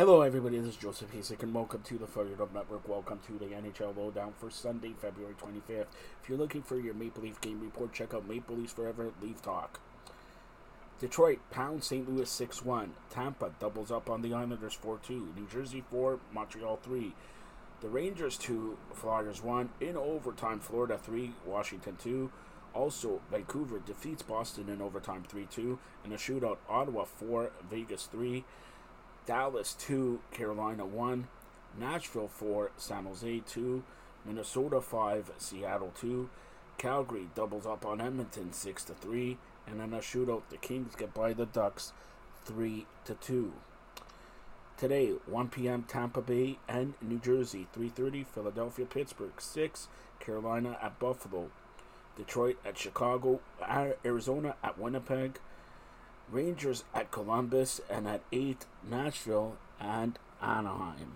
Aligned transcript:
Hello, 0.00 0.22
everybody. 0.22 0.58
This 0.58 0.70
is 0.70 0.76
Joseph 0.76 1.12
Hasek, 1.12 1.42
and 1.42 1.52
welcome 1.52 1.82
to 1.82 1.98
the 1.98 2.06
FiredUp 2.06 2.54
Network. 2.54 2.88
Welcome 2.88 3.20
to 3.26 3.38
the 3.38 3.54
NHL 3.54 3.94
Lowdown 3.94 4.32
for 4.38 4.48
Sunday, 4.48 4.94
February 4.98 5.34
25th. 5.34 5.88
If 6.22 6.26
you're 6.26 6.38
looking 6.38 6.62
for 6.62 6.80
your 6.80 6.94
Maple 6.94 7.22
Leaf 7.22 7.38
game 7.42 7.60
report, 7.60 7.92
check 7.92 8.14
out 8.14 8.26
Maple 8.26 8.56
Leafs 8.56 8.72
Forever 8.72 9.12
Leaf 9.20 9.42
Talk. 9.42 9.78
Detroit 10.98 11.40
pounds 11.50 11.86
St. 11.86 12.08
Louis 12.08 12.30
6 12.30 12.64
1. 12.64 12.94
Tampa 13.10 13.50
doubles 13.60 13.90
up 13.90 14.08
on 14.08 14.22
the 14.22 14.32
Islanders 14.32 14.72
4 14.72 15.00
2. 15.06 15.34
New 15.36 15.46
Jersey 15.46 15.84
4, 15.90 16.18
Montreal 16.32 16.78
3. 16.82 17.12
The 17.82 17.88
Rangers 17.90 18.38
2, 18.38 18.78
Flyers 18.94 19.42
1. 19.42 19.68
In 19.82 19.98
overtime, 19.98 20.60
Florida 20.60 20.96
3, 20.96 21.32
Washington 21.44 21.98
2. 22.02 22.30
Also, 22.72 23.20
Vancouver 23.30 23.80
defeats 23.80 24.22
Boston 24.22 24.70
in 24.70 24.80
overtime 24.80 25.24
3 25.28 25.44
2. 25.44 25.78
In 26.06 26.12
a 26.12 26.16
shootout, 26.16 26.56
Ottawa 26.70 27.04
4, 27.04 27.50
Vegas 27.70 28.06
3. 28.06 28.46
Dallas 29.30 29.74
2, 29.74 30.18
Carolina 30.32 30.84
1, 30.84 31.28
Nashville 31.78 32.26
4, 32.26 32.72
San 32.76 33.04
Jose 33.04 33.42
2, 33.46 33.84
Minnesota 34.26 34.80
5, 34.80 35.30
Seattle 35.38 35.92
2, 36.00 36.28
Calgary 36.78 37.28
doubles 37.36 37.64
up 37.64 37.86
on 37.86 38.00
Edmonton 38.00 38.52
6 38.52 38.82
to 38.82 38.92
3, 38.92 39.38
and 39.68 39.80
in 39.80 39.92
a 39.94 39.98
shootout. 39.98 40.42
The 40.50 40.56
Kings 40.56 40.96
get 40.96 41.14
by 41.14 41.32
the 41.32 41.46
Ducks 41.46 41.92
3 42.44 42.86
to 43.04 43.14
2. 43.14 43.52
Today, 44.76 45.10
1 45.26 45.48
p.m. 45.50 45.84
Tampa 45.84 46.22
Bay 46.22 46.58
and 46.68 46.94
New 47.00 47.20
Jersey, 47.20 47.68
3:30 47.72 48.26
Philadelphia, 48.26 48.84
Pittsburgh, 48.84 49.40
6 49.40 49.86
Carolina 50.18 50.76
at 50.82 50.98
Buffalo, 50.98 51.50
Detroit 52.16 52.56
at 52.66 52.76
Chicago, 52.76 53.38
Arizona 54.04 54.56
at 54.64 54.76
Winnipeg, 54.76 55.38
Rangers 56.30 56.84
at 56.94 57.10
Columbus, 57.10 57.80
and 57.90 58.06
at 58.06 58.22
8, 58.32 58.64
Nashville 58.88 59.56
and 59.80 60.18
Anaheim. 60.40 61.12